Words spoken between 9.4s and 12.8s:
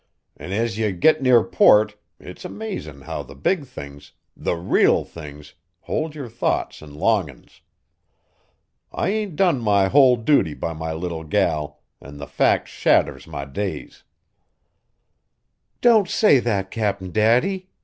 my whole duty by my little gal, an' the fact